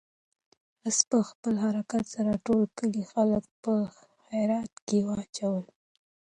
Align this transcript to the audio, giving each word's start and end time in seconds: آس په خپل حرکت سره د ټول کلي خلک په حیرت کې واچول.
آس 0.87 0.97
په 1.09 1.17
خپل 1.29 1.53
حرکت 1.65 2.03
سره 2.15 2.31
د 2.35 2.39
ټول 2.45 2.61
کلي 2.77 3.03
خلک 3.11 3.43
په 3.63 3.73
حیرت 4.29 4.73
کې 4.87 4.97
واچول. 5.07 5.63